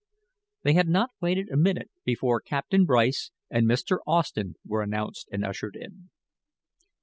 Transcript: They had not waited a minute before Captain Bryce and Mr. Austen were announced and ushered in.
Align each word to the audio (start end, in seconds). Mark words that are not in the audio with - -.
They 0.63 0.73
had 0.73 0.87
not 0.87 1.11
waited 1.21 1.51
a 1.51 1.55
minute 1.55 1.91
before 2.03 2.41
Captain 2.41 2.85
Bryce 2.85 3.29
and 3.51 3.67
Mr. 3.67 3.99
Austen 4.07 4.55
were 4.65 4.81
announced 4.81 5.29
and 5.31 5.45
ushered 5.45 5.75
in. 5.75 6.09